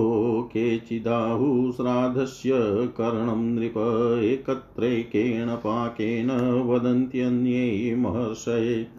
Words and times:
केचिदाहुश्राद्धस्य 0.53 2.51
करणं 2.97 3.43
नृप 3.55 3.77
एकत्रैकेण 4.23 5.55
पाकेन 5.55 6.31
वदन्त्यन्ये 6.67 7.95
महर्षये 7.95 8.96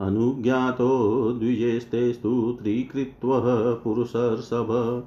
अनुज्ञातो 0.00 1.32
द्विजेस्तेस्तु 1.32 2.58
त्रिकृत्वः 2.60 3.74
पुरुषर्षभ। 3.74 5.02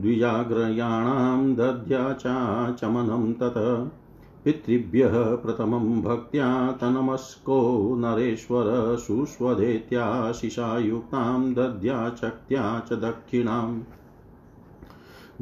द्विजाग्रयाणां 0.00 1.54
दद्या 1.54 2.12
चाचमनं 2.12 3.32
ततः। 3.32 3.98
पितृभ्यः 4.44 5.24
प्रथमं 5.24 6.02
भक्त्या 6.02 6.72
तनमस्को 6.72 7.96
नरेश्वर 7.98 8.96
सुष्वदेत्याशिषायुक्तां 8.96 11.54
दद्या 11.54 12.10
चक्त्या 12.10 12.82
च 12.88 12.92
दक्षिणाम्। 12.92 13.80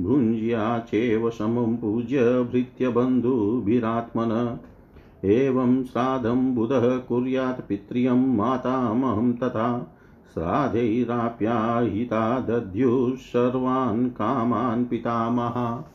भुञ्ज्या 0.00 0.78
चैव 0.78 1.30
समं 1.30 1.76
पूज्य 1.76 2.48
भृत्यबन्धुभिरात्मन। 2.52 4.58
एवं 5.24 5.84
श्राद्धं 5.84 6.54
बुधः 6.54 6.96
कुर्यात् 6.96 7.68
पित्र्यं 7.68 8.36
मातामहं 8.36 9.32
तथा। 9.32 9.96
श्राद्धैराप्याहिता 10.34 12.40
दद्युः 12.40 13.16
सर्वान् 13.16 14.10
कामान् 14.10 14.84
पितामहा। 14.84 15.94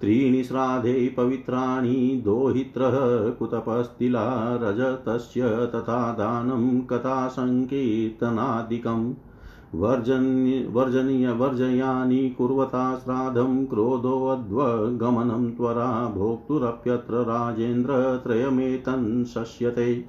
त्रीणि 0.00 0.44
श्राद्धे 0.44 1.14
पवित्राणि 1.16 2.22
दोहित्रः 2.24 3.30
कुतपस्तिला 3.30 4.58
रजतस्य 4.62 5.42
तथा 5.44 6.12
दानं 6.12 6.80
कथासङ्कीर्तनादिकम् 6.80 9.14
वर्जन्य 9.74 11.32
वर्जयानि 11.32 12.30
कुर्वता 12.30 12.98
श्राद्धं 12.98 13.66
क्रोधोऽध्वगमनं 13.66 15.50
त्वरा 15.50 16.08
भोक्तुरप्यत्र 16.08 17.14
राजेन्द्र 17.14 17.92
त्रयमेतन् 18.24 19.24
शस्यते 19.24 20.06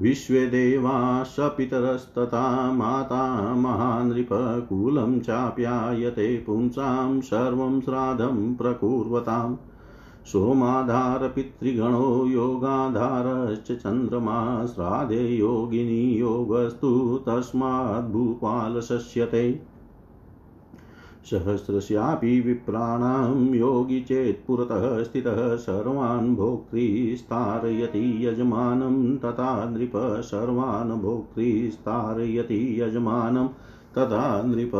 विश्वे 0.00 0.46
देवाश 0.46 1.36
पितरस्तथा 1.40 2.72
माता 2.72 3.54
महानृपकुलं 3.54 5.20
चाप्यायते 5.20 6.36
पुंसां 6.46 7.20
सर्वं 7.20 7.80
श्राद्धं 7.80 8.54
प्रकुर्वताम्। 8.54 9.56
सोमाधारपितृगणो 10.26 12.26
योगाधारश्च 12.26 13.72
चन्द्रमा 13.72 14.66
श्राद्धे 14.66 15.28
योगिनी 15.28 16.18
योगस्तु 16.18 17.20
तस्माद्भूपालशस्यते 17.28 19.74
सहस्रस्यापि 21.30 22.40
विप्राणां 22.40 23.54
योगी 23.54 24.00
चेत् 24.00 24.46
पुरतः 24.46 25.02
स्थितः 25.02 25.56
सर्वान् 25.56 26.36
भोक्तृस्तारयति 26.36 28.26
यजमानं, 28.26 29.16
तथा 29.16 29.70
नृप 29.70 29.92
सर्वान् 29.96 31.02
भोक्तृस्तारयति 31.02 32.82
यजमानं, 32.82 33.48
तथा 33.98 34.42
नृप 34.42 34.72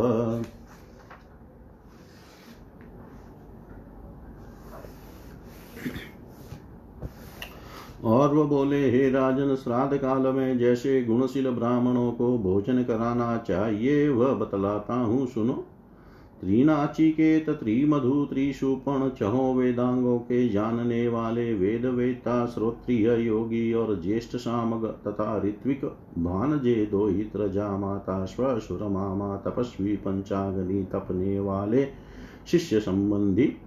और 8.05 8.33
वह 8.33 8.43
बोले, 8.43 8.91
हे 8.91 9.09
राजन, 9.09 9.55
श्राद्ध 9.55 9.97
काल 9.97 10.21
में 10.21 10.57
जैसे 10.57 11.03
गुणशील 11.03 11.49
ब्राह्मणों 11.49 12.11
को 12.11 12.37
भोजन 12.37 12.83
कराना 12.83 13.37
चाहिए, 13.37 14.09
वह 14.09 14.33
बतलाता 14.33 14.93
हूँ, 14.93 15.27
सुनो। 15.27 15.65
त्रिनाचिकेत 16.41 17.49
त्रिमधु 17.49 18.25
त्रिशूपण 18.25 19.09
चहो 19.09 19.53
वेदांगों 19.53 20.19
के 20.19 20.49
जानने 20.49 21.07
वाले 21.07 21.53
वेद 21.53 21.85
वेता 21.85 22.45
श्रोत्रिय 22.45 23.09
योगी 23.09 23.73
और 23.73 24.01
ज्येष्ठ 24.01 24.35
सामग 24.35 24.85
तथा 24.85 25.41
ऋत्विक 25.45 25.85
भान 25.85 26.49
जे 26.49 26.55
भानजे 26.55 26.85
दोहित्र 26.85 27.47
जामाता 27.47 28.25
स्वशुरमा 28.25 29.37
तपस्वी 29.37 29.95
पंचागनी 29.95 30.83
तपने 30.83 31.39
वाले 31.39 31.87
शिष्य 32.47 32.79
संबंधी 32.79 33.57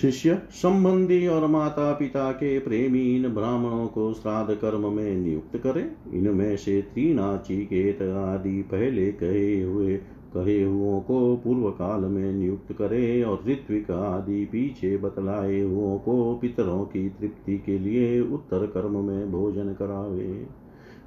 शिष्य, 0.00 0.42
संबंधी 0.50 1.26
और 1.26 1.46
माता 1.46 1.92
पिता 1.92 2.32
के 2.32 2.58
प्रेमी 2.58 3.16
इन 3.16 3.28
ब्राह्मणों 3.28 3.86
को 3.86 4.12
श्राद्ध 4.12 4.54
कर्म 4.54 4.92
में 4.92 5.16
नियुक्त 5.16 5.56
करे। 5.56 5.90
इनमें 6.14 6.56
से 6.56 6.82
त्रिनाचिकेत 6.82 8.02
आदि 8.02 8.62
पहले 8.62 9.12
कहे 9.12 9.62
हुए, 9.62 9.96
कहे 10.34 10.62
हुओं 10.62 11.00
को 11.00 11.36
पूर्व 11.36 11.70
काल 11.70 12.00
में 12.00 12.32
नियुक्त 12.32 12.72
करे 12.72 13.22
और 13.22 13.44
ऋत्विक 13.48 13.90
आदि 13.90 14.44
पीछे 14.44 14.96
बतलाए 14.96 15.60
हुओं 15.60 15.98
को 15.98 16.34
पितरों 16.34 16.84
की 16.84 17.08
तृप्ति 17.08 17.58
के 17.58 17.78
लिए 17.78 18.20
उत्तर 18.20 18.66
कर्म 18.66 19.04
में 19.04 19.32
भोजन 19.32 19.72
करावे। 19.72 20.59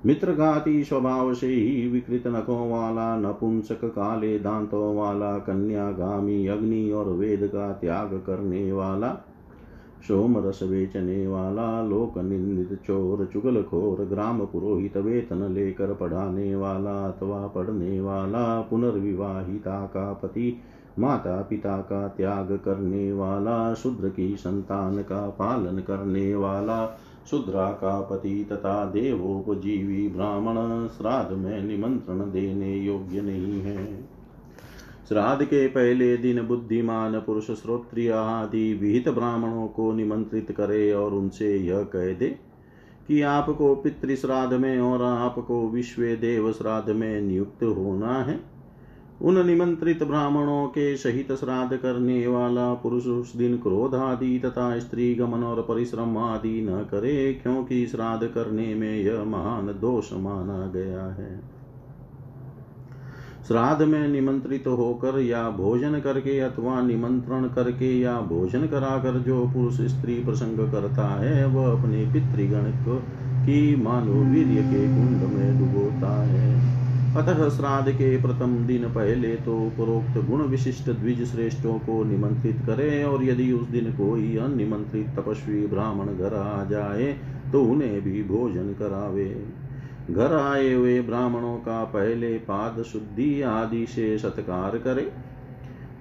मित्रघाती 0.05 0.83
स्वभाव 0.83 1.33
से 1.33 1.47
ही 1.47 1.87
विकृत 1.87 2.23
नखों 2.27 2.71
वाला, 2.71 3.17
नपुंसक 3.17 3.85
काले 3.85 4.39
दांतों 4.39 4.95
वाला, 4.95 5.37
कन्यागामी 5.37 6.47
अग्नि 6.47 6.91
और 6.91 7.05
वेद 7.05 7.47
का 7.47 7.71
त्याग 7.71 8.23
करने 8.27 8.71
वाला 8.71 9.17
सोम 10.07 10.37
रस 10.37 10.59
बेचने 10.63 11.27
वाला 11.27 11.81
लोक 11.81 12.17
निंदित 12.17 12.79
चोर 12.85 13.25
चुगल 13.25 13.63
खोर 13.63 14.05
ग्राम 14.05 14.45
पुरोहित 14.45 14.97
वेतन 14.97 15.53
लेकर 15.53 15.93
पढ़ाने 15.93 16.55
वाला, 16.55 17.07
अथवा 17.07 17.47
पढ़ने 17.47 18.01
वाला, 18.01 18.61
पुनर्विवाहिता 18.61 19.85
का 19.85 20.13
पति, 20.13 20.57
माता 20.99 21.41
पिता 21.41 21.77
का 21.77 22.07
त्याग 22.07 22.51
करने 22.65 23.13
वाला, 23.13 23.73
शूद्र 23.73 24.09
की 24.09 24.35
संतान 24.35 25.01
का 25.01 25.29
पालन 25.29 25.79
करने 25.79 26.35
वाला 26.35 26.97
शूद्रा 27.29 27.69
का 27.71 28.01
पति 28.01 28.47
तथा 28.51 28.85
देवोपजीवी 28.85 30.07
ब्राह्मण, 30.09 30.87
श्राद्ध 30.87 31.37
में 31.37 31.63
निमंत्रण 31.63 32.19
देने 32.19 32.77
योग्य 32.77 33.21
नहीं 33.21 33.61
है। 33.61 34.03
श्राद्ध 35.09 35.45
के 35.45 35.67
पहले 35.67 36.17
दिन 36.17 36.41
बुद्धिमान 36.41 37.19
पुरुष 37.19 37.51
श्रोत्रिय 37.51 38.11
आदि 38.11 38.73
विहित 38.73 39.09
ब्राह्मणों 39.09 39.67
को 39.67 39.91
निमंत्रित 39.93 40.51
करे 40.51 40.93
और 40.93 41.13
उनसे 41.13 41.57
यह 41.57 41.83
कह 41.83 42.13
दे 42.13 42.35
कि 43.07 43.21
आपको 43.21 43.75
पितृ 43.75 44.15
श्राद्ध 44.15 44.53
में 44.53 44.79
और 44.79 45.01
आपको 45.01 45.69
विश्व 45.69 46.01
देव 46.01 46.51
श्राद्ध 46.51 46.89
में 46.89 47.21
नियुक्त 47.21 47.63
होना 47.63 48.13
है। 48.23 48.52
उन 49.23 49.45
निमंत्रित 49.47 50.03
ब्राह्मणों 50.03 50.67
के 50.67 50.95
सहित 50.97 51.31
श्राद्ध 51.31 51.77
करने 51.77 52.27
वाला 52.27 52.73
पुरुष 52.73 53.05
उस 53.07 53.35
दिन 53.35 53.57
क्रोध 53.57 53.95
आदि 53.95 54.39
तथा 54.45 54.79
स्त्री 54.79 55.13
गमन 55.15 55.43
और 55.43 55.61
परिश्रम 55.61 56.17
आदि 56.17 56.61
न 56.61 56.81
करे, 56.91 57.33
क्योंकि 57.33 57.85
श्राद्ध 57.87 58.27
करने 58.27 58.73
में 58.75 58.97
यह 58.97 59.23
महान 59.23 59.67
दोष 59.81 60.13
माना 60.13 60.65
गया 60.75 61.05
है। 61.13 61.41
श्राद्ध 63.47 63.85
में 63.85 64.07
निमंत्रित 64.07 64.67
होकर 64.67 65.19
या 65.19 65.49
भोजन 65.49 65.99
करके 65.99 66.39
अथवा 66.39 66.81
निमंत्रण 66.81 67.47
करके 67.47 67.99
या 67.99 68.19
भोजन 68.19 68.67
कराकर 68.67 69.19
जो 69.19 69.45
पुरुष 69.47 69.81
स्त्री 69.81 70.23
प्रसंग 70.25 70.71
करता 70.71 71.07
है, 71.21 71.45
वह 71.45 71.71
अपने 71.71 72.05
पितृगण 72.05 72.71
की 73.45 73.75
मानो 73.75 74.23
वीर्य 74.25 74.61
के 74.63 74.85
कुंड 74.87 75.31
में 75.33 75.59
डुबोता 75.59 76.15
है। 76.23 76.72
अतः 77.17 77.49
श्राद्ध 77.49 77.91
के 77.91 78.15
प्रथम 78.21 78.55
दिन 78.65 78.83
पहले 78.89 79.35
तो 79.37 79.57
उपरोक्त 79.57 80.17
गुण 80.27 80.41
विशिष्ट 80.41 80.89
द्विज 80.91 81.23
श्रेष्ठों 81.31 81.73
को 81.79 82.03
निमंत्रित 82.03 82.61
करें, 82.65 83.03
और 83.03 83.23
यदि 83.23 83.51
उस 83.51 83.67
दिन 83.67 83.91
कोई 83.93 84.37
अनिमंत्रित 84.37 85.09
तपस्वी 85.09 85.65
ब्राह्मण 85.67 86.07
घर 86.07 86.33
आ 86.35 86.63
जाए 86.63 87.11
तो 87.51 87.63
उन्हें 87.63 88.01
भी 88.01 88.23
भोजन 88.23 88.73
करावे। 88.73 89.27
घर 90.11 90.33
आए 90.35 90.73
हुए 90.73 90.99
ब्राह्मणों 91.01 91.55
का 91.59 91.83
पहले 91.89 92.33
पाद 92.47 92.81
शुद्धि 92.83 93.41
आदि 93.41 93.85
से 93.87 94.17
सत्कार 94.17 94.77
करे। 94.77 95.11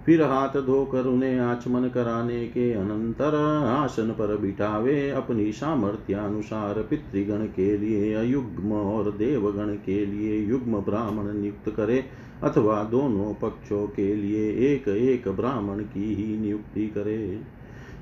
फिर 0.06 0.22
हाथ 0.22 0.48
धोकर 0.48 1.06
उन्हें 1.06 1.38
आचमन 1.38 1.88
कराने 1.88 2.46
के 2.46 2.72
अनंतर 2.72 3.34
आसन 3.68 4.10
पर 4.10 4.36
बिठावे 4.36 5.10
अपनी 5.10 5.52
सामर्थ्यानुसार 5.52 6.74
पितृगण 6.74 7.44
के 7.44 7.78
लिए, 7.78 8.14
अयुग्म 8.14 8.72
और 8.72 9.10
देवगण 9.10 9.74
के 9.74 10.06
लिए 10.06 10.46
युग्म 10.46 10.80
ब्राह्मण 10.80 11.32
नियुक्त 11.32 11.76
करे, 11.76 12.04
अथवा 12.42 12.82
दोनों 12.84 13.34
पक्षों 13.34 13.86
के 13.86 14.14
लिए 14.14 14.72
एक 14.72 14.88
एक 14.88 15.28
ब्राह्मण 15.28 15.78
की 15.78 16.14
ही 16.14 16.38
नियुक्ति 16.38 16.86
करे। 16.86 17.40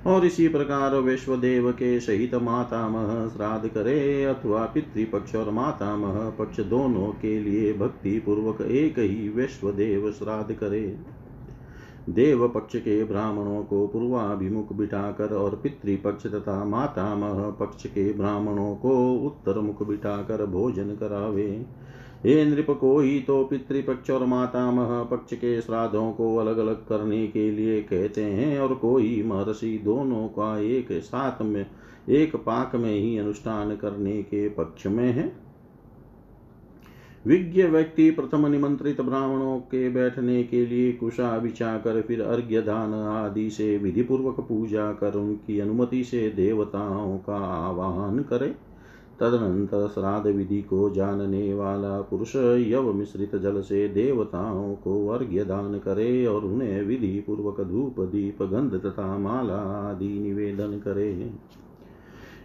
और 0.07 0.27
इसी 0.27 0.49
प्रकार 0.49 0.95
विश्वदेव 0.95 1.73
के 1.73 2.01
सहित 2.01 2.35
मातामह 2.35 3.29
श्राद्ध 3.29 3.69
करे, 3.69 4.25
अथवा 4.25 4.65
पितृपक्ष 4.65 5.35
और 5.35 5.51
मातामह 5.51 6.31
पक्ष 6.39 6.61
दोनों 6.61 7.07
के 7.07 7.41
लिए 7.41 7.73
भक्ति 7.73 8.19
पूर्वक 8.19 8.61
एक 8.61 8.99
ही 8.99 9.29
विश्वदेव 9.29 10.11
श्राद्ध 10.11 10.55
करे। 10.55 11.20
देव 12.11 12.47
पक्ष 12.49 12.77
के 12.77 13.03
ब्राह्मणों 13.05 13.63
को 13.65 13.87
पूर्वाभिमुख 13.87 14.73
बिठाकर 14.73 15.35
और 15.35 15.55
पितृपक्ष 15.63 16.27
तथा 16.27 16.65
मातामह 16.65 17.51
पक्ष 17.51 17.87
के 17.87 18.13
ब्राह्मणों 18.13 18.75
को 18.77 19.15
उत्तर 19.27 19.61
मुख 19.61 19.83
बिठाकर 19.83 20.47
भोजन 20.47 20.95
करावे। 20.95 21.67
हे 22.27 22.45
नृप 22.45 22.71
को 22.71 22.99
ही 22.99 23.21
तो 23.21 23.45
पितृपक्ष 23.45 24.11
और 24.11 24.25
मातामह 24.27 25.03
पक्ष 25.03 25.35
के 25.35 25.61
श्राद्धों 25.61 26.13
को 26.13 26.37
अलग 26.37 26.59
अलग 26.59 26.87
करने 26.87 27.27
के 27.27 27.51
लिए 27.51 27.81
कहते 27.83 28.25
हैं 28.25 28.59
और 28.61 28.75
कोई 28.75 29.23
महर्षि 29.23 29.81
दोनों 29.85 30.27
का 30.29 30.59
एक 30.59 30.93
साथ 30.93 31.43
में, 31.43 31.67
एक 32.09 32.37
पाक 32.37 32.75
में 32.75 32.95
ही 32.95 33.19
अनुष्ठान 33.19 33.77
करने 33.77 34.23
के 34.23 34.49
पक्ष 34.49 34.87
में 34.87 35.13
है। 35.13 35.50
विज्ञ 37.27 37.63
व्यक्ति 37.63 38.11
प्रथम 38.11 38.47
निमंत्रित 38.47 39.01
ब्राह्मणों 39.01 39.59
के 39.61 39.89
बैठने 39.89 40.43
के 40.43 40.65
लिए 40.67 40.93
कुशा 40.93 41.39
बिछा 41.39 41.77
कर 41.79 42.01
फिर 42.01 42.23
अर्घ्य 42.23 42.63
दान 42.63 42.95
आदि 42.95 43.51
से 43.51 43.77
विधि 43.79 44.03
पूर्वक 44.03 44.41
पूजा 44.41 44.93
कर 44.93 45.15
उनकी 45.15 45.59
अनुमति 45.61 46.03
से 46.05 46.29
देवताओं 46.31 47.19
का 47.19 47.37
आवाहन 47.67 48.19
करे। 48.23 48.49
तदनंतर 49.21 49.87
श्राद्ध 49.89 50.27
विधि 50.27 50.63
को 50.63 50.89
जानने 50.91 51.53
वाला 51.55 52.01
पुरुष 52.01 52.35
यव 52.37 52.93
मिश्रित 52.93 53.37
जल 53.37 53.61
से 53.61 53.89
देवताओं 53.89 54.75
को 54.75 55.07
अर्घ्य 55.09 55.45
दान 55.45 55.79
करे 55.79 56.27
और 56.27 56.45
उन्हें 56.45 56.83
विधि 56.83 57.23
पूर्वक 57.27 57.61
धूप, 57.61 58.01
दीप, 58.01 58.43
गंध 58.43 58.81
तथा 58.81 59.17
माला 59.19 59.63
आदि 59.91 60.19
निवेदन 60.19 60.79
करे। 60.79 61.31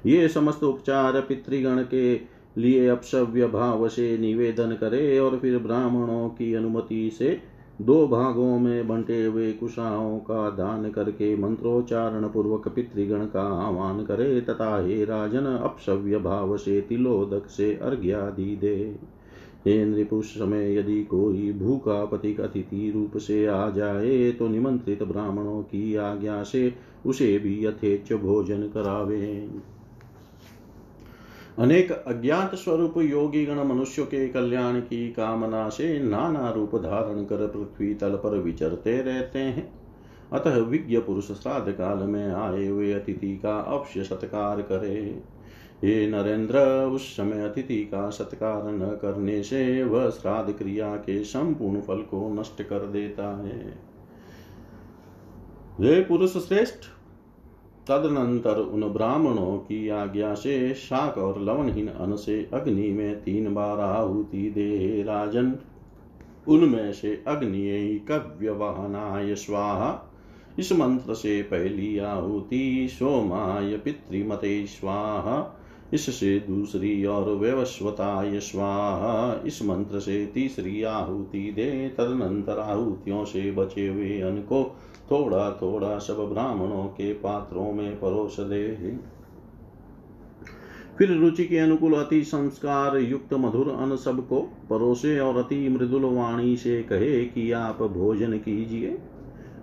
ये 0.05 0.27
समस्त 0.27 0.63
उपचार 0.63 1.21
पितृगण 1.21 1.83
के 1.83 2.34
लिए 2.57 2.87
अपशव्य 2.87 3.47
भाव 3.47 3.87
से 3.87 4.17
निवेदन 4.17 4.71
करे 4.71 5.19
और 5.19 5.37
फिर 5.37 5.57
ब्राह्मणों 5.57 6.29
की 6.29 6.53
अनुमति 6.53 7.09
से 7.19 7.39
दो 7.81 8.07
भागों 8.07 8.59
में 8.59 8.87
बंटे 8.87 9.23
हुए 9.25 9.51
कुशाओं 9.51 10.17
का 10.19 10.49
दान 10.49 10.89
करके 10.89 11.35
मंत्रोच्चारण 11.37 12.27
पूर्वक 12.27 12.67
पितृगण 12.67 13.25
का 13.25 13.41
आह्वान 13.65 14.03
करे 14.05 14.41
तथा 14.41 14.85
हे 14.85 15.03
राजन 15.05 15.45
अपशव्य 15.45 16.17
भाव 16.17 16.57
से 16.57 16.79
तिलोदक 16.81 17.47
से 17.47 17.73
अर्घ्यादि 17.75 18.55
दे। 18.55 18.75
हे 19.67 19.85
नृपुष 19.85 20.25
समय 20.25 20.75
यदि 20.75 21.03
कोई 21.03 21.51
भूखा 21.53 22.03
पथिक 22.05 22.41
अतिथि 22.41 22.91
रूप 22.91 23.17
से 23.17 23.45
आ 23.45 23.69
जाए 23.69 24.31
तो 24.31 24.47
निमंत्रित 24.47 25.03
ब्राह्मणों 25.03 25.61
की 25.61 25.95
आज्ञा 25.95 26.43
से 26.43 26.73
उसे 27.05 27.37
भी 27.39 27.65
यथेच 27.65 28.13
भोजन 28.13 28.61
करावे। 28.67 29.49
अनेक 31.59 31.91
अज्ञात 31.91 32.55
स्वरूप 32.55 32.97
योगी 32.97 33.45
गण 33.45 33.63
मनुष्य 33.63 34.03
के 34.03 34.27
कल्याण 34.27 34.79
की 34.79 35.11
कामना 35.11 35.69
से 35.69 35.99
नाना 35.99 36.51
रूप 36.51 36.75
धारण 36.75 37.23
कर 37.23 37.47
पृथ्वी 37.47 37.93
तल 37.93 38.15
पर 38.15 38.37
विचरते 38.37 39.01
रहते 39.01 39.39
हैं। 39.39 39.73
अतः 40.33 40.57
विज्ञ 40.57 40.97
पुरुष 40.97 41.31
श्राद्ध 41.31 41.71
काल 41.71 41.97
में 41.97 42.31
आए 42.31 42.67
हुए 42.67 42.93
अतिथि 42.93 43.37
का 43.37 43.57
अवश्य 43.57 44.03
सत्कार 44.03 44.61
करे। 44.61 45.21
ये 45.83 46.07
नरेंद्र, 46.07 46.85
उस 46.85 47.17
समय 47.17 47.43
अतिथि 47.43 47.85
का 47.85 48.09
सत्कार 48.09 48.63
न 48.65 48.99
करने 49.01 49.43
से 49.43 49.83
वह 49.83 50.09
श्राद्ध 50.09 50.53
क्रिया 50.53 50.95
के 50.95 51.23
संपूर्ण 51.23 51.81
फल 51.81 52.01
को 52.01 52.33
नष्ट 52.33 52.63
कर 52.63 52.87
देता 52.87 53.37
है 53.37 53.79
पुरुष 56.03 56.37
श्रेष्ठ 56.37 56.94
तदनंतर 57.87 58.57
उन 58.59 58.81
ब्राह्मणों 58.81 59.57
की 59.57 59.89
आज्ञा 59.89 60.33
से 60.33 60.73
शाक 60.73 61.17
और 61.17 61.41
लवनहीन 61.41 61.87
अन्न 61.87 62.15
से 62.15 62.49
अग्नि 62.53 62.91
में 62.91 63.23
तीन 63.23 63.53
बार 63.53 63.79
आहुति 63.79 64.49
दे 64.49 65.03
राजन। 65.03 65.55
उनमें 66.47 66.93
से 66.93 67.23
अग्नि 67.27 68.05
कव्य 68.09 68.49
वहनाय 68.49 69.35
स्वाहा। 69.35 70.11
इस 70.59 70.71
मंत्र 70.71 71.13
से 71.13 71.41
पहली 71.41 71.97
आहुति 71.97 72.87
सोमाय 72.91 73.77
पितृमते 73.77 74.65
स्वाहा। 74.65 75.61
इससे 75.93 76.39
दूसरी 76.39 77.05
और 77.05 77.35
व्यवस्वताय 77.35 78.39
स्वाहा। 78.39 79.43
इस 79.45 79.63
मंत्र 79.63 79.99
से 79.99 80.25
तीसरी 80.25 80.83
आहुति 80.83 81.51
दे, 81.55 81.89
तदनंतर 81.89 82.59
आहुतियों 82.59 83.25
से 83.25 83.51
बचे 83.51 83.87
हुए 83.87 84.21
अन्न 84.21 84.41
को 84.41 84.75
थोड़ा 85.11 85.49
थोड़ा 85.51 85.97
सब 85.97 86.17
ब्राह्मणों 86.31 86.83
के 86.83 87.13
पात्रों 87.13 87.71
में 87.73 87.99
परोस 87.99 88.39
दे। 88.39 88.97
फिर 90.97 91.11
रुचि 91.11 91.45
के 91.45 91.57
अनुकूल 91.57 91.93
अति 91.93 92.23
संस्कार 92.23 92.97
युक्त 92.97 93.33
मधुर 93.33 93.69
अन्न 93.69 93.95
सबको 93.95 94.39
परोसे 94.69 95.19
और 95.19 95.37
अति 95.37 95.69
मृदुल 95.69 96.05
वाणी 96.05 96.55
से 96.57 96.81
कहे 96.83 97.23
कि 97.25 97.51
आप 97.51 97.81
भोजन 97.83 98.37
कीजिए। 98.37 98.97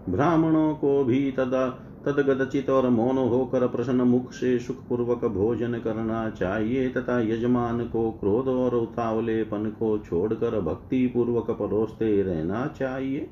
ब्राह्मणों 0.08 0.74
को 0.74 1.04
भी 1.04 1.30
तदा 1.30 1.68
तदगदचित 2.06 2.70
और 2.70 2.88
मौन 2.88 3.18
होकर 3.18 3.66
प्रसन्न 3.66 4.00
मुख 4.00 4.32
से 4.32 4.58
सुखपूर्वक 4.58 5.24
भोजन 5.24 5.78
करना 5.78 6.30
चाहिए 6.30 6.88
तथा 6.88 7.20
यजमान 7.20 7.84
को 7.84 8.10
क्रोध 8.10 8.48
और 8.48 8.74
उतावलेपन 8.74 9.66
को 9.70 9.98
छोड़कर 9.98 10.60
भक्ति 10.60 11.06
पूर्वक 11.06 11.50
परोसते 11.50 12.22
रहना 12.22 12.66
चाहिए। 12.66 13.28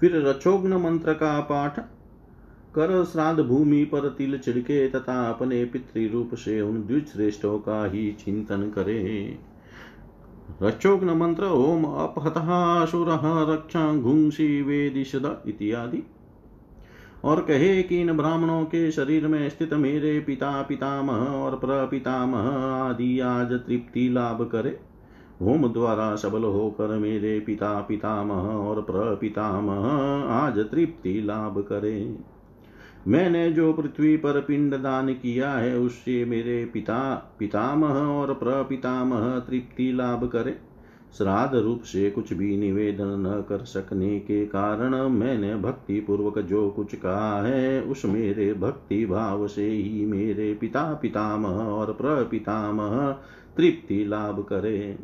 फिर 0.00 0.16
रचोग्न 0.16 0.74
मंत्र 0.74 1.12
का 1.12 1.40
पाठ, 1.40 1.80
कर 2.74 3.04
श्राद्ध 3.04 3.40
भूमि 3.40 3.84
पर 3.84 4.08
तिल 4.08 4.38
छिड़के 4.38 4.88
तथा 4.88 5.30
अपने 5.30 5.64
पितृरूप 5.64 6.34
से 6.34 6.60
उन 6.60 6.82
द्विश्रेष्ठों 6.82 7.58
का 7.58 7.84
ही 7.86 8.12
चिंतन 8.12 8.62
करे। 8.62 9.38
रक्षोग्न 10.62 11.10
मंत्र, 11.10 11.44
ओम 11.44 11.84
अपहतः 11.84 12.48
असुर 12.82 13.06
रक्षा 13.52 13.96
घुंसी 13.96 14.62
वेदिशद 14.62 15.42
इत्यादि। 15.46 16.02
और 17.24 17.40
कहे 17.40 17.82
कि 17.82 18.00
इन 18.00 18.12
ब्राह्मणों 18.12 18.64
के 18.64 18.90
शरीर 18.92 19.26
में 19.26 19.48
स्थित 19.48 19.74
मेरे 19.74 20.20
पिता 20.20 20.62
पितामह 20.62 21.14
और 21.14 21.56
प्रपितामह 21.56 22.48
आदि 22.58 23.20
आज 23.20 23.52
तृप्ति 23.52 24.08
लाभ 24.08 24.48
करे। 24.52 24.80
होम 25.42 25.72
द्वारा 25.72 26.16
सबल 26.16 26.42
होकर 26.44 26.98
मेरे 26.98 27.40
पिता 27.40 27.80
पितामह 27.80 28.34
और 28.34 28.82
प्रपितामह 28.82 29.86
आज 30.32 30.58
तृप्ति 30.58 31.20
लाभ 31.24 31.58
करे। 31.68 32.16
मैंने 33.08 33.52
जो 33.52 33.72
पृथ्वी 33.72 34.16
पर 34.16 34.40
पिंड 34.40 34.74
दान 34.74 35.14
किया 35.14 35.52
है, 35.52 35.78
उससे 35.78 36.24
मेरे 36.24 36.64
पिता 36.64 37.14
पितामह 37.38 37.94
और 37.94 38.34
प्रपितामह 38.34 39.38
तृप्ति 39.38 39.92
लाभ 39.92 40.28
करे। 40.28 40.58
श्राद्ध 41.18 41.54
रूप 41.54 41.82
से 41.82 42.10
कुछ 42.10 42.32
भी 42.32 42.56
निवेदन 42.56 43.06
न 43.06 43.44
कर 43.48 43.58
सकने 43.58 44.20
के 44.20 44.46
कारण 44.46 45.08
मैंने 45.08 45.56
भक्ति 45.56 46.00
पूर्वक 46.00 46.38
जो 46.38 46.70
कुछ 46.70 46.94
कहा 46.94 47.42
है, 47.42 47.82
उस 47.82 48.04
मेरे 48.04 48.54
भक्ति 48.54 49.06
भाव 49.06 49.46
से 49.46 49.68
ही 49.68 50.06
मेरे 50.06 50.54
पिता 50.54 50.98
पितामह 51.02 51.62
और 51.62 51.92
प्रपितामह 51.92 53.10
तृप्ति 53.56 54.04
लाभ 54.04 54.46
करे। 54.48 54.98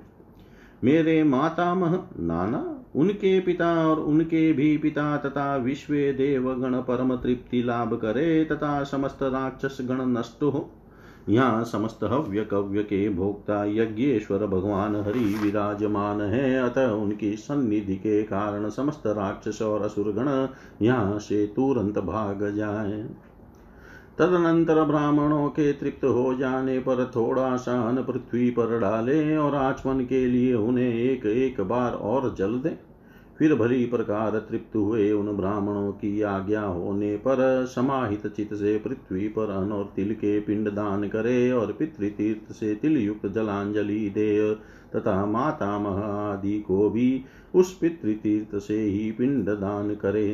मेरे 0.85 1.23
मातामह 1.25 1.99
नाना, 2.21 2.65
उनके 2.97 3.39
पिता 3.41 3.73
और 3.89 4.01
उनके 4.01 4.53
भी 4.53 4.77
पिता 4.79 5.17
तथा 5.17 5.57
विश्व 5.57 5.95
देवगण 5.95 6.75
परम 6.81 7.15
तृप्ति 7.17 7.63
लाभ 7.63 7.95
करे 7.95 8.45
तथा 8.45 8.83
समस्त 8.85 9.23
राक्षस 9.23 9.79
गण 9.81 10.07
नष्ट 10.09 10.43
हो। 10.43 10.69
यहाँ 11.29 11.65
समस्त 11.65 12.05
हव्य 12.05 12.45
कव्य 12.45 12.83
के 12.83 13.09
भोक्ता 13.09 13.65
यज्ञेश्वर 13.65 14.47
भगवान 14.47 14.97
हरि 14.97 15.25
विराजमान 15.43 16.21
है। 16.21 16.59
अतः 16.61 16.91
उनकी 16.93 17.35
सन्निधि 17.37 17.97
के 17.97 18.23
कारण 18.23 18.69
समस्त 18.69 19.07
राक्षस 19.07 19.63
और 19.63 19.83
असुर 19.83 20.13
गण 20.13 20.29
यहाँ 20.87 21.19
से 21.19 21.47
तुरंत 21.47 21.99
भाग 21.99 22.49
जाए। 22.57 23.07
तदनंतर 24.19 24.83
ब्राह्मणों 24.83 25.49
के 25.49 25.73
तृप्त 25.73 26.05
हो 26.05 26.35
जाने 26.35 26.79
पर 26.79 27.05
थोड़ा 27.17 27.57
सा 27.57 27.81
अन्न 27.83 28.03
पृथ्वी 28.03 28.51
पर 28.51 28.79
डाले 28.81 29.37
और 29.37 29.55
आचमन 29.55 30.01
के 30.01 30.27
लिए 30.27 30.55
उन्हें 30.55 30.93
एक 30.95 31.27
एक 31.27 31.61
बार 31.61 31.93
और 31.93 32.35
जल 32.35 32.59
दे। 32.59 32.77
फिर 33.39 33.55
भली 33.55 33.85
प्रकार 33.85 34.39
तृप्त 34.41 34.77
हुए 34.77 35.11
उन 35.13 35.37
ब्राह्मणों 35.37 35.93
की 35.93 36.21
आज्ञा 36.23 36.61
होने 36.61 37.17
पर 37.17 37.67
समाहित 37.67 38.27
चित 38.27 38.55
से 38.55 38.77
पृथ्वी 38.79 39.29
पर 39.29 39.51
अन 39.51 39.73
और 39.73 39.93
तिल 39.97 40.15
के 40.15 40.39
पिंड 40.41 40.69
दान 40.69 41.09
करे 41.09 41.51
और 41.53 41.73
पितृतीर्थ 41.73 42.53
से 42.53 42.75
तिल 42.75 42.97
युक्त 42.97 43.27
जलांजलि 43.27 43.99
दे 44.11 44.55
तथा 44.97 45.25
माता 45.27 45.71
आदि 46.33 46.59
को 46.61 46.91
भी 46.91 47.25
उस 47.55 47.77
पितृतीर्थ 47.79 48.57
से 48.63 48.81
ही 48.81 49.11
पिंड 49.11 49.49
दान 49.49 49.95
करे। 49.95 50.29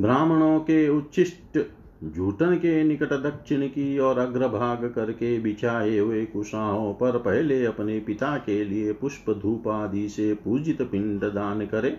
ब्राह्मणों 0.00 0.58
के 0.60 0.88
उच्छिष्ट, 0.88 1.58
जूटन 2.04 2.54
के 2.54 2.82
निकट 2.84 3.12
दक्षिण 3.22 3.66
की 3.66 3.98
और 3.98 4.18
अग्रभाग 4.18 4.84
करके 4.94 5.38
बिछाए 5.40 5.98
हुए 5.98 6.24
कुशाओं 6.24 6.92
पर 6.94 7.18
पहले 7.18 7.64
अपने 7.64 7.98
पिता 8.00 8.36
के 8.36 8.64
लिए 8.64 8.92
पुष्प 8.92 9.30
धूप 9.42 9.68
आदि 9.68 10.08
से 10.08 10.32
पूजित 10.34 10.82
पिंड 10.82 11.24
दान 11.24 11.66
करे। 11.66 11.90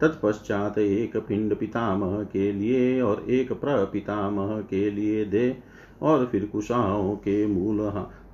तत्पश्चात 0.00 0.78
एक 0.78 1.16
पिंड 1.16 1.54
पितामह 1.56 2.22
के 2.24 2.52
लिए 2.52 3.00
और 3.00 3.24
एक 3.30 3.52
प्रपितामह 3.52 4.60
के 4.60 4.90
लिए 4.90 5.24
दे 5.24 5.56
और 6.02 6.26
फिर 6.26 6.44
कुशाओं 6.44 7.14
के 7.16 7.46
मूल 7.46 7.80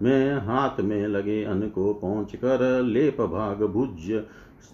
में 0.03 0.35
हाथ 0.35 0.81
में 0.81 1.07
लगे 1.09 1.42
अन्न 1.44 1.68
को 1.68 1.92
पहुँच 1.94 2.35
कर 2.37 2.83
लेप 2.83 3.20
भाग 3.20 3.62
भुज 3.62 4.11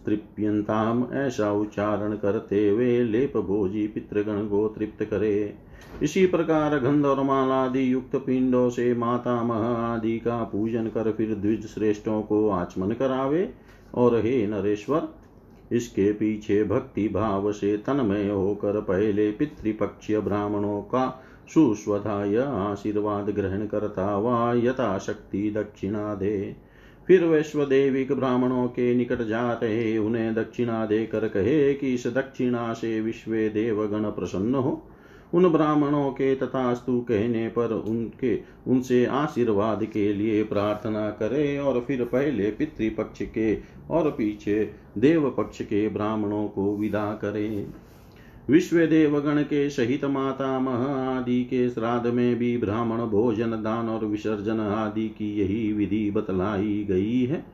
तृप्यंताम 0.06 1.06
ऐसा 1.12 1.52
उच्चारण 1.52 2.16
करते 2.16 2.68
हुए 2.68 3.02
लेप 3.04 3.36
भोजी 3.36 3.86
पितृगण 3.86 4.46
को 4.46 4.68
तृप्त 4.68 5.04
करे। 5.04 5.54
इसी 6.02 6.26
प्रकार 6.26 6.78
गंध 6.78 7.06
और 7.06 7.22
मालादि 7.22 7.92
युक्त 7.92 8.16
पिंडों 8.16 8.70
से 8.70 8.94
माता 8.94 9.42
मह 9.42 9.66
आदि 9.66 10.18
का 10.18 10.42
पूजन 10.44 10.86
कर 10.86 11.12
फिर 11.12 11.34
द्विज 11.34 11.66
श्रेष्ठों 11.66 12.22
को 12.22 12.48
आचमन 12.48 12.92
करावे। 12.92 13.50
और 13.94 14.16
हे 14.16 14.46
नरेश्वर, 14.46 15.08
इसके 15.72 16.12
पीछे 16.12 16.64
भक्ति 16.64 17.08
भाव 17.08 17.52
से 17.52 17.76
तन्मय 17.76 18.28
होकर 18.28 18.80
पहले 18.80 19.30
पितृपक्षीय 19.30 20.20
ब्राह्मणों 20.20 20.80
का 20.82 21.24
सुस्वधा 21.54 22.16
आशीर्वाद 22.70 23.30
ग्रहण 23.30 23.66
करता 23.66 24.18
वा 24.18 24.52
यथाशक्ति 24.54 25.50
दक्षिणा 25.50 26.14
दे। 26.14 26.56
फिर 27.08 27.24
वैश्वदेविक 27.24 28.12
ब्राह्मणों 28.12 28.66
के 28.68 28.94
निकट 28.94 29.22
जा 29.22 29.52
रहे 29.52 29.98
उन्हें 29.98 30.34
दक्षिणा 30.34 30.86
देकर 30.86 31.28
कहे 31.28 31.74
कि 31.74 31.94
इस 31.94 32.06
दक्षिणा 32.06 32.72
से 32.72 33.00
विश्व 33.00 33.30
देवगण 33.30 34.04
प्रसन्न 34.04 34.54
हो। 34.54 34.90
उन 35.34 35.48
ब्राह्मणों 35.48 36.10
के 36.10 36.34
तथास्तु 36.34 37.00
कहने 37.00 37.48
पर 37.48 37.72
उनके, 37.72 38.40
उनसे 38.66 39.04
आशीर्वाद 39.06 39.84
के 39.84 40.12
लिए 40.12 40.42
प्रार्थना 40.44 41.10
करे 41.10 41.58
और 41.58 41.80
फिर 41.80 42.04
पहले 42.04 42.50
पितृपक्ष 42.50 43.22
के 43.22 43.58
और 43.90 44.10
पीछे 44.10 44.70
देव 44.98 45.30
पक्ष 45.30 45.62
के 45.62 45.88
ब्राह्मणों 45.88 46.48
को 46.48 46.76
विदा 46.76 47.12
करे। 47.12 47.66
विश्व 48.50 48.76
देवगण 48.86 49.42
के 49.42 49.70
सहित 49.70 50.04
माता 50.04 50.46
आदि 51.18 51.44
के 51.44 51.68
श्राद्ध 51.70 52.06
में 52.06 52.36
भी 52.36 52.56
ब्राह्मण 52.58 52.98
भोजन, 52.98 53.50
दान 53.50 53.88
और 53.88 54.04
विसर्जन 54.04 54.60
आदि 54.60 55.08
की 55.08 55.40
यही 55.40 55.72
विधि 55.72 56.10
बतलाई 56.10 56.86
गई 56.88 57.24
है। 57.24 57.44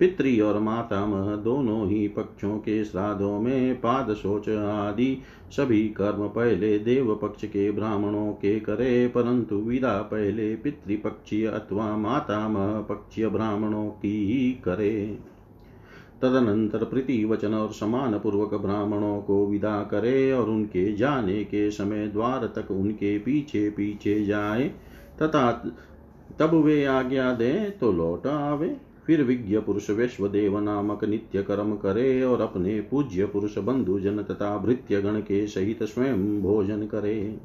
पितृ 0.00 0.40
और 0.42 0.58
मातामह 0.58 1.36
दोनों 1.36 1.88
ही 1.88 2.08
पक्षों 2.08 2.56
के 2.58 2.84
श्राद्धों 2.84 3.40
में 3.40 3.74
पाद 3.74 4.14
शोच 4.14 4.48
आदि 4.48 5.18
सभी 5.50 5.88
कर्म 5.88 6.28
पहले 6.28 6.78
देव 6.78 7.14
पक्ष 7.22 7.44
के 7.44 7.70
ब्राह्मणों 7.70 8.32
के 8.32 8.60
करे, 8.60 9.08
परंतु 9.08 9.56
विदा 9.56 10.00
पहले 10.02 10.54
पितृपक्षीय 10.56 11.46
अथवा 11.46 11.96
मातामह 11.96 12.80
पक्षीय 12.80 13.28
ब्राह्मणों 13.28 13.86
की 13.86 14.26
ही 14.26 14.52
करे। 14.52 15.18
तदनंतर 16.22 16.84
प्रीति 16.84 17.24
वचन 17.24 17.54
और 17.54 17.72
समान 17.72 18.18
पूर्वक 18.18 18.54
ब्राह्मणों 18.54 19.20
को 19.22 19.46
विदा 19.46 19.82
करे 19.82 20.32
और 20.32 20.48
उनके 20.50 20.92
जाने 20.92 21.42
के 21.44 21.70
समय 21.70 22.06
द्वार 22.08 22.46
तक 22.56 22.70
उनके 22.70 23.18
पीछे 23.18 23.68
पीछे 23.70 24.24
जाए। 24.24 24.68
तथा 25.22 25.50
तब 26.38 26.54
वे 26.54 26.84
आज्ञा 26.84 27.32
दें 27.32 27.78
तो 27.78 27.92
लौट 27.92 28.26
आवे। 28.26 28.76
फिर 29.06 29.22
विज्ञ 29.22 29.58
पुरुष 29.58 29.90
देव 30.22 30.58
नामक 30.58 31.04
नित्य 31.04 31.42
कर्म 31.42 31.74
करे 31.76 32.22
और 32.22 32.40
अपने 32.40 32.80
पूज्य 32.80 33.26
पुरुष 33.26 33.58
बंधु 33.58 33.98
जन 34.00 34.22
तथा 34.22 34.56
भृत्य 34.58 35.00
गण 35.02 35.20
के 35.20 35.46
सहित 35.46 35.82
स्वयं 35.82 36.42
भोजन 36.42 36.86
करे। 36.86 37.38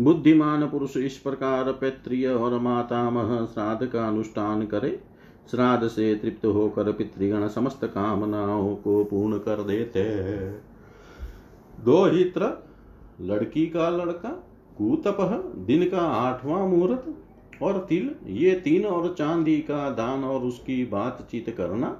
बुद्धिमान 0.00 0.66
पुरुष 0.66 0.96
इस 0.96 1.16
प्रकार 1.16 1.72
पैत्रिय 1.72 2.26
और 2.26 2.58
मातामह 2.58 3.44
श्राद्ध 3.44 3.86
का 3.86 4.06
अनुष्ठान 4.08 4.66
करे। 4.66 5.00
श्राद्ध 5.50 5.88
से 5.88 6.14
तृप्त 6.14 6.46
होकर 6.46 6.92
पितृगण 6.92 7.48
समस्त 7.48 7.84
कामनाओं 7.84 8.76
को 8.76 9.04
पूर्ण 9.04 9.38
कर 9.38 9.62
देते 9.62 10.04
दो 11.84 12.04
हित्र, 12.04 12.64
लड़की 13.20 13.66
का 13.66 13.88
लड़का, 13.90 14.28
कूतप, 14.78 15.18
दिन 15.56 15.88
का 15.88 16.00
आठवां 16.00 16.68
मुहूर्त, 16.68 17.14
और 17.62 17.86
तिल, 17.88 18.10
ये 18.26 18.54
तीन 18.54 18.84
और 18.84 19.14
चांदी 19.18 19.58
का 19.58 19.90
दान 19.90 20.24
और 20.24 20.40
उसकी 20.40 20.84
बातचीत 20.84 21.50
करना, 21.50 21.96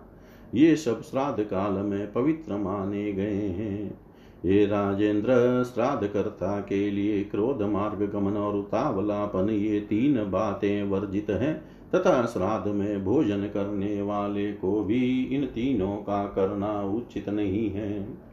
ये 0.55 0.77
सब 0.77 1.03
श्राद्ध 1.03 1.45
काल 1.45 1.73
में 1.73 2.13
पवित्र 2.13 2.57
माने 2.57 3.13
गए 3.13 3.49
हैं। 3.49 3.99
ये 4.45 4.67
राजेंद्र 4.67 5.65
श्राद्ध 5.75 6.07
कर्ता 6.07 6.61
के 6.61 6.91
लिए 6.91 7.25
क्रोध 7.25 7.63
मार्ग 7.63 8.11
गमन 8.13 8.37
और 8.37 8.57
उतावलापन, 8.57 9.51
ये 9.51 9.81
तीन 9.81 10.31
बातें 10.31 10.83
वर्जित 10.83 11.31
हैं। 11.31 11.74
तथा 11.95 12.27
श्राद्ध 12.27 12.71
में 12.71 13.05
भोजन 13.05 13.43
करने 13.43 14.03
वाले 14.03 14.53
को 14.53 14.85
भी 14.85 15.23
इन 15.25 15.45
तीनों 15.45 15.97
का 15.97 16.25
करना 16.25 16.83
उचित 16.83 17.29
नहीं 17.29 17.71
है। 17.71 18.25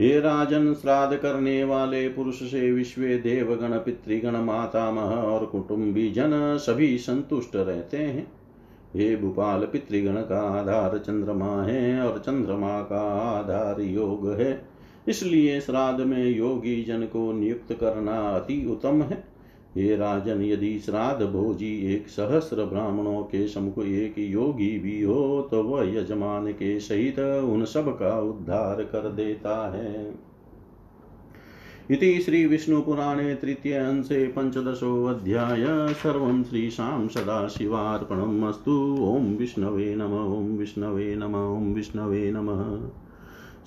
हे 0.00 0.20
राजन, 0.20 0.74
श्राद्ध 0.74 1.16
करने 1.16 1.64
वाले 1.64 2.08
पुरुष 2.08 2.50
से 2.50 2.72
विश्व 2.72 3.02
देवगण, 3.02 3.72
पितृगण, 3.72 4.36
मातामह 4.36 5.10
और 5.10 5.46
कुटुंबी 5.46 6.10
जन 6.10 6.56
सभी 6.60 6.98
संतुष्ट 6.98 7.56
रहते 7.56 7.96
हैं। 7.96 8.32
हे 8.96 9.16
भूपाल, 9.16 9.60
पितृगण 9.60 10.14
का 10.14 10.60
आधार 10.60 10.98
चंद्रमा 10.98 11.62
है 11.62 12.00
और 12.00 12.18
चंद्रमा 12.18 12.82
का 12.82 13.00
आधार 13.38 13.80
योग 13.80 14.32
है। 14.32 14.68
इसलिए 15.08 15.60
श्राद्ध 15.60 16.00
में 16.00 16.26
योगी 16.26 16.84
जन 16.84 17.02
को 17.02 17.32
नियुक्त 17.32 17.72
करना 17.72 18.20
अति 18.30 18.66
उत्तम 18.70 19.02
है। 19.02 19.37
ये 19.78 19.96
राजन, 19.96 20.42
यदि 20.42 20.78
श्राद्ध 20.78 21.26
भोजी 21.26 21.74
एक 21.94 22.08
सहस्र 22.08 22.64
ब्राह्मणों 22.64 23.22
के 23.22 23.46
समुख 23.48 23.78
एक 23.78 24.14
योगी 24.18 24.78
भी 24.78 25.02
हो 25.02 25.48
तो 25.50 25.62
वह 25.62 25.94
यजमान 25.96 26.52
के 26.52 26.78
सहित 26.80 27.18
उन 27.18 27.64
सब 27.64 27.88
का 27.98 28.18
उद्धार 28.20 28.82
कर 28.84 29.08
देता 29.12 29.56
है। 29.76 30.14
इति 31.90 32.18
श्रीविष्णुपुराणे 32.20 33.34
तृतीय 33.34 33.74
अंशे 33.74 34.26
पञ्चदशोऽध्याय 34.28 35.64
सर्वं 35.94 36.42
श्रीशां 36.44 37.08
सदाशिवार्पणम् 37.08 38.44
अस्तु। 38.44 38.72
ॐ 39.00 39.36
विष्णवे 39.36 39.94
नम, 39.94 40.12
ॐ 40.34 40.56
विष्णवे 40.58 41.14
नम, 41.14 41.34
ॐ 41.56 41.72
विष्णवे 41.74 42.30
नमः। 42.30 42.62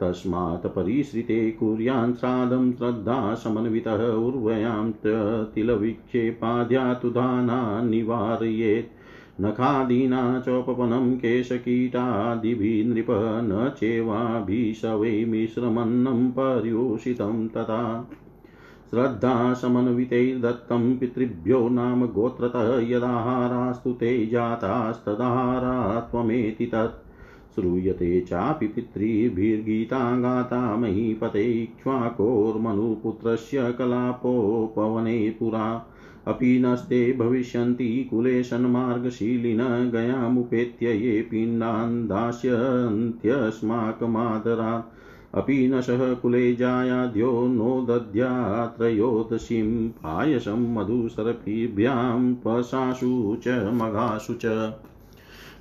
तस्मात् 0.00 0.66
परिश्रिते 0.66 1.50
कुर्यान् 1.50 2.14
श्राद्धं 2.14 2.72
श्रद्धा 2.72 3.34
समन्वितः 3.34 4.06
उर्वयां 4.06 4.92
तिलविक्षेपाद्यातु 5.44 7.10
दाना 7.10 7.82
निवारयेत्। 7.82 8.96
नखादीना 9.40 10.40
चोपवनं 10.40 11.16
केशकीटादिभिः 11.16 12.88
नृप 12.88 13.06
न 13.10 13.72
चेवाभिशवै 13.78 15.24
मिश्रमन्नं 15.24 16.30
पर्यूषितं 16.30 17.48
तथा। 17.48 18.10
श्रद्धासमन्वितैर्दत्तं 18.90 20.96
पितृभ्यो 20.96 21.68
नाम 21.68 22.06
गोत्रतः 22.06 22.88
यदाहारास्तु 22.88 23.92
ते 23.92 24.26
जातास्तदाहारा 24.26 26.00
त्वमेति 26.00 26.66
तत्। 26.66 27.05
श्रूयते 27.56 28.20
चापि 28.20 28.66
पितृभिर्गीता 28.66 30.20
गाता 30.20 30.76
महीपते 30.76 31.62
इक्ष्वाकोर्मनुपुत्रस्य 31.62 33.74
कलापोपवने 33.78 35.30
पुरा। 35.30 35.92
अपि 36.28 36.62
नस्ते 36.64 37.12
भविष्यन्ति 37.12 38.08
कुले 38.10 38.42
सन्मार्गशीलिन 38.42 39.90
गयामुपेत्य 39.90 40.92
ये 40.92 41.22
पिण्डान् 41.22 42.08
दास्यन्त्यस्माकमादरात् 42.08 44.84
अपि 45.34 45.68
न 45.68 45.80
सह 45.80 46.14
कुले 46.14 46.54
जायाद्यो 46.54 47.48
नो 47.48 47.86
दद्यात्रयोदशीं 47.90 49.88
पायसं 49.88 50.74
मधुसरपीभ्यां 50.74 52.34
पशासु 52.34 53.36
च 53.42 53.70
मघासु 53.74 54.34
च। 54.34 54.44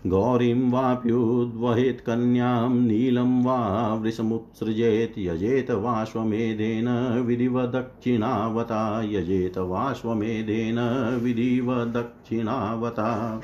गौरीं 0.08 0.72
वाप्युद्वहेत् 0.72 2.02
कन्यां 2.02 2.70
नीलं 2.70 3.44
वा 3.44 3.94
वृषमुत्सृजेत् 3.94 5.20
यजेत 5.20 5.72
वाश्वमेधेन 5.72 6.88
विधिवदक्षिणावता 7.26 9.04
यजेत 9.04 9.58
वाश्वमेधेन 9.58 10.80
विधिवदक्षिणावता 11.24 13.42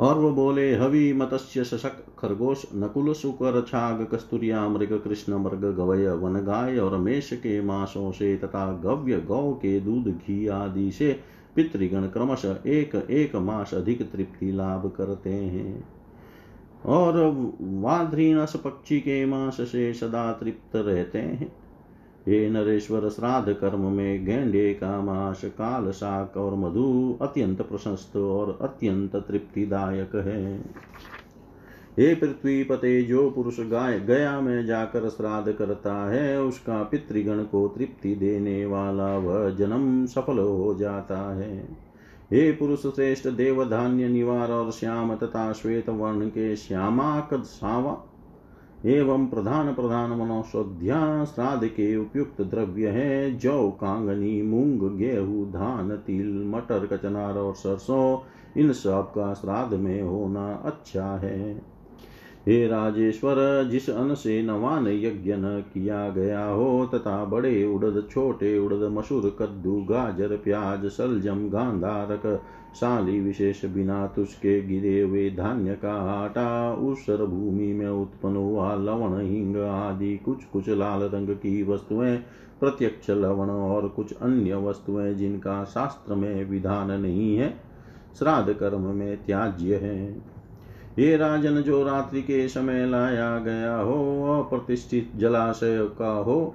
और 0.00 0.18
वो 0.18 0.30
बोले, 0.30 0.74
हवि 0.74 1.12
मत्स्य 1.12 1.64
शशक 1.64 2.04
खरगोश 2.18 2.66
नकुल 2.74 3.12
सुकर 3.12 3.64
छाग 3.68 4.08
कस्तूरिया 4.12 4.68
मृग 4.68 5.00
कृष्ण 5.04 5.38
मृग 5.38 5.76
गवय 5.76 6.12
वन 6.12 6.44
गाय 6.44 6.78
और 6.78 6.98
मेष 6.98 7.32
के 7.32 7.62
मांसों 7.62 8.12
से 8.12 8.36
तथा 8.36 8.80
गव्य 8.84 9.20
गौ 9.20 9.52
के 9.52 9.80
दूध 9.80 10.08
घी 10.08 10.46
आदि 10.46 10.90
से 10.90 11.20
पितृगण 11.56 12.06
क्रमश 12.06 12.44
एक 12.66 12.94
एक 12.94 13.36
मास 13.36 13.74
अधिक 13.74 14.12
तृप्ति 14.12 14.52
लाभ 14.52 14.92
करते 14.96 15.30
हैं। 15.30 15.88
और 16.86 17.34
वाद्रीनस 17.60 18.56
पक्षी 18.56 19.00
के 19.00 19.26
मास 19.26 19.56
से 19.60 19.94
सदा 19.94 20.32
तृप्त 20.32 20.76
रहते 20.76 21.18
हैं। 21.18 21.52
ये 22.28 22.50
नरेश्वर, 22.50 23.08
श्राद्ध 23.08 23.52
कर्म 23.52 23.80
में 23.80 24.24
गेंडे 24.24 24.74
का 24.74 25.00
मास, 25.00 25.44
काल 25.44 25.90
शाक 25.90 26.36
और 26.36 26.54
मधु 26.54 27.18
अत्यंत 27.22 27.62
प्रशस्त 27.62 28.16
और 28.16 28.58
अत्यंत 28.60 29.16
तृप्तिदायक 29.16 30.14
है। 30.14 30.62
हे 31.98 32.14
पृथ्वी 32.14 32.64
पते, 32.64 33.02
जो 33.02 33.30
पुरुष 33.30 33.60
गाय, 33.60 34.00
गया 34.00 34.40
में 34.40 34.66
जाकर 34.66 35.08
श्राद्ध 35.08 35.52
करता 35.52 36.10
है, 36.10 36.42
उसका 36.42 36.82
पितृगण 36.82 37.42
को 37.42 37.68
तृप्ति 37.68 38.14
देने 38.14 38.66
वाला 38.66 39.16
वह 39.18 39.50
जन्म 39.50 40.06
सफल 40.06 40.38
हो 40.38 40.74
जाता 40.74 41.18
है। 41.34 41.68
हे 42.32 42.52
पुरुष 42.52 42.82
श्रेष्ठ 42.82 43.28
देव 43.28 43.64
धान्य 43.64 44.08
निवार 44.08 44.50
और 44.50 44.70
श्याम 44.70 45.14
तथा 45.14 45.52
श्वेत 45.52 45.88
वर्ण 45.88 46.28
के 46.28 46.56
श्यामाक 46.56 47.34
सावा, 47.34 48.04
एवं 48.86 49.26
प्रधान 49.26 49.74
प्रधान 49.74 50.10
मनोषोध्या 50.10 51.24
श्राद्ध 51.24 51.66
के 51.66 51.96
उपयुक्त 51.96 52.42
द्रव्य 52.42 52.88
है, 52.88 53.38
जौ, 53.38 53.68
कांगनी, 53.70 54.42
मूंग, 54.42 54.96
गेहूँ, 54.96 55.50
धान, 55.50 55.90
तिल, 55.96 56.42
मटर, 56.46 56.86
कचनार 56.86 57.34
और 57.34 57.54
सरसों, 57.54 58.18
इन 58.60 58.72
सब 58.72 59.10
का 59.10 59.34
श्राद्ध 59.34 59.74
में 59.74 60.02
होना 60.02 60.52
अच्छा 60.64 61.16
है। 61.16 61.79
हे 62.48 62.66
राजेश्वर, 62.66 63.68
जिस 63.70 63.90
अन्न 63.90 64.14
से 64.14 64.42
नवान 64.42 64.88
यज्ञ 64.88 65.32
न 65.32 65.64
किया 65.74 66.08
गया 66.08 66.44
हो, 66.44 66.86
तथा 66.94 67.24
बड़े 67.24 67.64
उड़द, 67.64 68.08
छोटे 68.10 68.58
उड़द, 68.58 68.82
मसूर, 68.92 69.36
कद्दू, 69.38 69.82
गाजर, 69.82 70.36
प्याज, 70.36 70.86
सलजम 70.86 71.48
गांधारक 71.48 72.42
शाली 72.80 73.20
विशेष 73.20 73.64
बिना 73.64 74.06
तुषके 74.06 74.62
गिरे 74.62 75.00
हुए 75.00 75.30
धान्य 75.30 75.74
का 75.74 75.92
आटा 75.92 76.74
उसर 76.74 77.26
भूमि 77.26 77.72
में 77.72 77.88
उत्पन्न 77.88 78.36
हुआ 78.36 78.74
लवण, 78.74 79.20
हिंग 79.20 79.56
आदि 79.56 80.16
कुछ 80.16 80.44
कुछ 80.44 80.68
लाल 80.68 81.02
रंग 81.02 81.28
की 81.28 81.62
वस्तुएँ, 81.62 82.16
प्रत्यक्ष 82.60 83.10
लवण 83.10 83.50
और 83.50 83.88
कुछ 83.88 84.12
अन्य 84.12 84.54
वस्तुएँ 84.54 85.14
जिनका 85.14 85.64
शास्त्र 85.64 86.14
में 86.14 86.44
विधान 86.44 87.00
नहीं 87.00 87.36
है, 87.36 87.60
श्राद्ध 88.18 88.52
कर्म 88.52 88.80
में 88.80 89.24
त्याज्य 89.24 89.76
है। 89.76 90.39
ये 90.98 91.16
राजन, 91.16 91.54
जो 91.60 91.84
रात्रि 91.84 92.22
के 92.22 92.48
समय 92.48 92.86
लाया 92.86 93.38
गया 93.38 93.76
हो, 93.76 94.24
अप्रतिष्ठित 94.42 95.12
जलाशय 95.16 95.88
का 95.98 96.12
हो, 96.12 96.54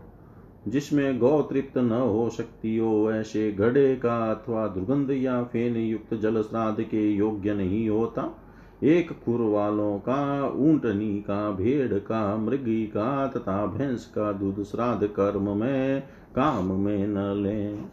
जिसमें 0.67 1.19
गौ 1.19 1.41
तृप्त 1.41 1.77
न 1.77 1.91
हो 1.91 2.29
सकती 2.29 2.77
हो, 2.77 3.11
ऐसे 3.11 3.51
घड़े 3.51 3.95
का 3.95 4.31
अथवा 4.31 4.67
दुर्गंध 4.67 5.11
या 5.11 5.43
फेन 5.43 5.75
युक्त 5.75 6.13
जल 6.13 6.41
श्राद्ध 6.41 6.83
के 6.83 7.11
योग्य 7.11 7.53
नहीं 7.53 7.89
होता। 7.89 8.41
एक 8.83 9.11
खुर 9.25 9.41
वालों 9.41 9.99
का, 9.99 10.49
ऊंटनी 10.55 11.19
का, 11.19 11.51
भेड़ 11.51 11.93
का, 11.93 12.37
मृगी 12.37 12.85
का, 12.85 13.27
तथा 13.27 13.65
भैंस 13.65 14.05
का 14.05 14.31
दूध 14.31 14.63
श्राद्ध 14.63 15.07
कर्म 15.07 15.57
में, 15.57 16.01
काम 16.35 16.71
में 16.71 17.07
न 17.07 17.43
लें। 17.43 17.91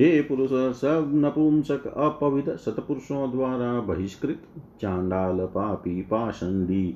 हे 0.00 0.20
पुरुष 0.22 0.50
सब 0.76 1.10
नपुंसक 1.14 1.86
अपविध 1.86 2.48
सतपुरुषों 2.56 3.30
द्वारा 3.30 3.72
बहिष्कृत 3.80 4.42
चांडाल 4.80 5.46
पापी 5.46 6.00
पाषंडी 6.02 6.86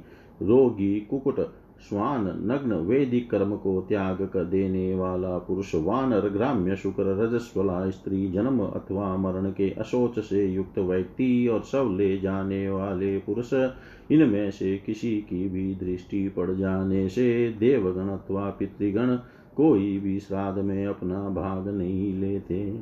रोगी 0.42 1.00
कुकुट 1.00 1.40
स्वान 1.88 2.24
नग्न 2.50 2.72
वैदिक 2.72 3.30
कर्म 3.30 3.56
को 3.56 3.80
त्याग 3.88 4.22
कर 4.32 4.44
देने 4.44 4.94
वाला 4.94 5.38
पुरुष, 5.38 5.74
वानर, 5.74 6.28
ग्राम्य 6.28 6.76
शुक्र, 6.76 7.02
रजस्वला, 7.02 7.90
स्त्री, 7.90 8.26
जन्म 8.32 8.60
अथवा 8.60 9.16
मरण 9.16 9.50
के 9.50 9.70
अशोच 9.70 10.18
से 10.18 10.46
युक्त 10.46 10.78
व्यक्ति 10.78 11.48
और 11.48 11.60
सब 11.62 11.94
ले 11.98 12.16
जाने 12.18 12.68
वाले 12.70 13.18
पुरुष, 13.18 13.52
इनमें 14.10 14.50
से 14.50 14.76
किसी 14.86 15.16
की 15.20 15.48
भी 15.48 15.74
दृष्टि 15.74 16.28
पड़ 16.28 16.50
जाने 16.50 17.08
से 17.08 17.48
देवगण 17.60 18.08
अथवा 18.08 18.50
पितृगण 18.50 19.16
कोई 19.56 19.98
भी 19.98 20.20
श्राद्ध 20.20 20.58
में 20.58 20.86
अपना 20.86 21.28
भाग 21.28 21.68
नहीं 21.68 22.20
लेते। 22.20 22.80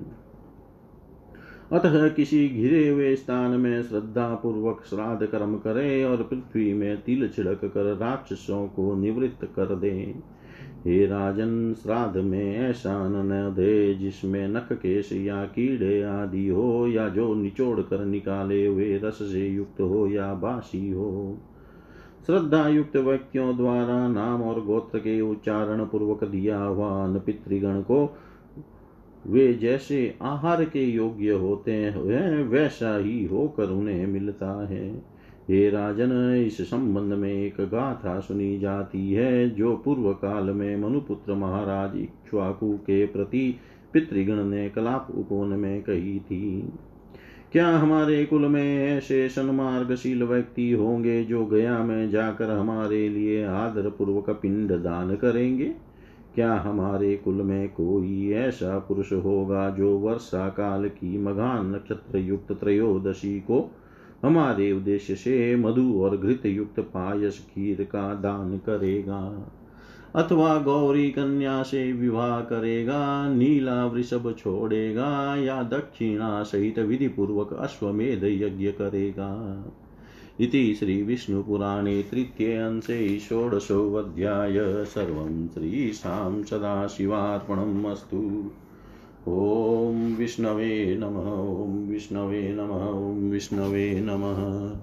अतः 1.72 2.08
किसी 2.08 2.48
घिरे 2.48 2.88
हुए 2.88 3.16
स्थान 3.16 3.50
में 3.50 3.82
श्रद्धा 3.82 4.34
पूर्वक 4.34 4.82
श्राद्ध 4.90 5.26
कर्म 5.26 5.56
करे 5.56 6.04
और 6.04 6.16
पृथ्वी 6.16 6.74
में 6.74 7.02
तिल 7.02 7.28
छिड़क 7.28 7.60
कर 7.64 7.96
राक्षसों 7.96 8.68
को 8.68 8.94
निवृत्त 8.94 9.44
कर 9.44 9.74
दे। 9.76 10.14
हे 10.86 11.06
राजन, 11.06 11.74
श्राद्ध 11.74 12.16
में 12.16 12.58
ऐसा 12.58 13.08
न 13.08 13.54
दे 13.56 13.94
जिसमें 13.94 14.48
नख, 14.48 14.72
केश 14.72 15.12
या 15.12 15.44
कीड़े 15.44 16.02
आदि 16.02 16.48
हो 16.48 16.88
या 16.88 17.08
जो 17.08 17.34
निचोड़ 17.34 17.80
कर 17.80 18.04
निकाले 18.04 18.66
हुए 18.66 18.98
रस 18.98 19.14
से 19.14 19.48
युक्त 19.48 19.80
हो 19.80 20.08
या 20.08 20.34
बासी 20.34 20.90
हो। 20.90 21.38
श्रद्धा 22.26 22.68
युक्त 22.68 22.96
व्यक्तियों 22.96 23.56
द्वारा 23.56 24.08
नाम 24.08 24.42
और 24.42 24.60
गोत्र 24.64 24.98
के 24.98 25.20
उच्चारण 25.20 25.84
पूर्वक 25.84 26.24
दिया 26.24 26.58
हुआ 26.58 26.88
अन्न 27.04 27.18
पितृगण 27.18 27.80
को 27.80 28.16
वे 29.26 29.52
जैसे 29.54 30.18
आहार 30.22 30.64
के 30.64 30.84
योग्य 30.84 31.30
होते 31.30 31.72
हैं 31.72 32.44
वैसा 32.44 32.96
ही 32.96 33.24
होकर 33.24 33.70
उन्हें 33.70 34.06
मिलता 34.06 34.50
है। 34.66 34.88
हे 35.50 35.68
राजन, 35.70 36.12
इस 36.46 36.60
संबंध 36.70 37.12
में 37.12 37.32
एक 37.32 37.60
गाथा 37.60 38.18
सुनी 38.20 38.58
जाती 38.58 39.12
है, 39.12 39.50
जो 39.50 39.76
पूर्व 39.76 40.12
काल 40.12 40.50
में 40.50 40.76
मनुपुत्र 40.76 41.34
महाराज 41.34 41.96
इक्ष्वाकु 41.96 42.72
के 42.72 43.04
प्रति 43.06 43.54
पितृगण 43.92 44.44
ने 44.44 44.68
कलाप 44.68 45.08
उपोन 45.18 45.48
में 45.48 45.82
कही 45.82 46.18
थी। 46.20 46.72
क्या 47.54 47.68
हमारे 47.68 48.24
कुल 48.24 48.46
में 48.46 48.88
ऐसे 48.88 49.28
सन्मार्गशील 49.28 50.22
व्यक्ति 50.22 50.72
होंगे 50.72 51.24
जो 51.24 51.46
गया 51.46 51.78
में 51.78 52.10
जाकर 52.10 52.50
हमारे 52.50 53.08
लिए 53.08 53.44
आदर 53.44 53.90
पूर्वक 53.90 54.30
पिंड 54.30 54.72
दान 54.72 55.16
करेंगे? 55.16 55.74
क्या 56.34 56.54
हमारे 56.54 57.16
कुल 57.16 57.34
में 57.34 57.68
कोई 57.68 58.32
ऐसा 58.32 58.78
पुरुष 58.78 59.12
होगा 59.12 59.70
जो 59.70 59.98
वर्षा 59.98 60.48
काल 60.48 60.88
की 60.88 61.18
मघान 61.18 61.74
नक्षत्र 61.74 62.18
युक्त 62.18 62.52
त्रयोदशी 62.52 63.40
को 63.40 63.70
हमारे 64.22 64.72
उद्देश्य 64.72 65.14
से 65.14 65.56
मधु 65.56 66.00
और 66.00 66.16
घृत 66.16 66.46
युक्त 66.46 66.80
पायस 66.80 67.38
खीर 67.38 67.84
का 67.84 68.14
दान 68.14 68.58
करेगा? 68.58 69.48
अथवा 70.14 70.58
गौरी 70.58 71.10
कन्या 71.10 71.62
से 71.62 71.92
विवाह 71.92 72.40
करेगा, 72.40 73.28
नीला 73.34 73.86
वृषभ 73.86 74.34
छोड़ेगा 74.38 75.36
या 75.36 75.62
दक्षिणा 75.62 76.42
सहित 76.42 76.78
विधि 76.78 77.08
पूर्वक 77.08 77.52
अश्वमेध 77.52 78.24
यज्ञ 78.24 78.66
करेगा। 78.66 79.64
इति 80.40 80.74
श्रीविष्णुपुराणे 80.74 82.02
तृतीये 82.02 82.56
अंशे 82.56 83.18
षोडशोऽध्याय 83.18 84.84
सर्वं 84.84 85.48
श्रीशां 85.48 86.42
सदाशिवार्पणम् 86.42 87.86
अस्तु। 87.86 88.50
ॐ 89.28 90.14
विष्णवे 90.18 90.96
नमः, 91.00 91.64
ॐ 91.64 91.88
विष्णवे 91.88 92.52
नमः, 92.52 92.88
ॐ 92.90 93.30
विष्णवे 93.30 94.00
नमः। 94.00 94.80